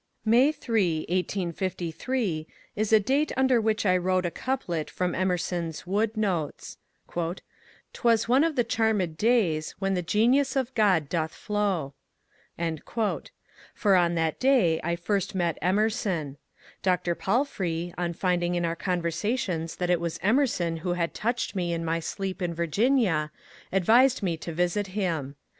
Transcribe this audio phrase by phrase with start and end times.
[0.25, 6.77] May 8, 1853, is a date under which I wrote a couplet from Emerson's" Woodnotes,"—
[7.97, 11.93] Twas one of the charm^ days When the genius of Grod doth flow.—
[13.75, 16.37] for on that day I first met Emerson.
[16.81, 17.13] Dr.
[17.13, 21.73] Palfrey, on find ing in our conversations that it was Emerson who had touched me
[21.73, 23.29] in my sleep in Virginia,
[23.71, 25.35] advised me to visit him.